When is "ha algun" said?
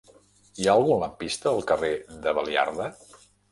0.67-1.01